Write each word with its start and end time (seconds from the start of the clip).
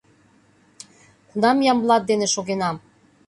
Кунам 1.29 1.57
Ямблат 1.71 2.03
дене 2.09 2.27
шогенам? 2.33 2.75